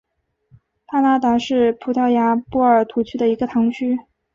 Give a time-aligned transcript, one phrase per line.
[0.87, 3.99] 帕拉达是葡萄牙波尔图区的一个堂区。